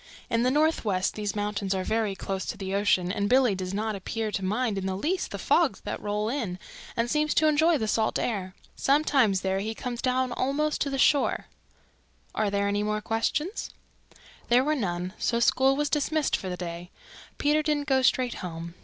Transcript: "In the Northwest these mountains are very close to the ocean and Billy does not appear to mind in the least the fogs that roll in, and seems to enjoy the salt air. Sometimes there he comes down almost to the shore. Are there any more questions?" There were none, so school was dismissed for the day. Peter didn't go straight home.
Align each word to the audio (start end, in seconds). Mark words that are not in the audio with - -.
"In 0.31 0.41
the 0.41 0.49
Northwest 0.49 1.13
these 1.13 1.35
mountains 1.35 1.75
are 1.75 1.83
very 1.83 2.15
close 2.15 2.43
to 2.47 2.57
the 2.57 2.73
ocean 2.73 3.11
and 3.11 3.29
Billy 3.29 3.53
does 3.53 3.71
not 3.71 3.95
appear 3.95 4.31
to 4.31 4.43
mind 4.43 4.79
in 4.79 4.87
the 4.87 4.97
least 4.97 5.29
the 5.29 5.37
fogs 5.37 5.81
that 5.81 6.01
roll 6.01 6.27
in, 6.27 6.57
and 6.97 7.07
seems 7.07 7.35
to 7.35 7.47
enjoy 7.47 7.77
the 7.77 7.87
salt 7.87 8.17
air. 8.17 8.55
Sometimes 8.75 9.41
there 9.41 9.59
he 9.59 9.75
comes 9.75 10.01
down 10.01 10.31
almost 10.31 10.81
to 10.81 10.89
the 10.89 10.97
shore. 10.97 11.45
Are 12.33 12.49
there 12.49 12.67
any 12.67 12.81
more 12.81 12.99
questions?" 12.99 13.69
There 14.49 14.63
were 14.63 14.73
none, 14.73 15.13
so 15.19 15.39
school 15.39 15.75
was 15.75 15.87
dismissed 15.87 16.35
for 16.35 16.49
the 16.49 16.57
day. 16.57 16.89
Peter 17.37 17.61
didn't 17.61 17.85
go 17.87 18.01
straight 18.01 18.33
home. 18.41 18.73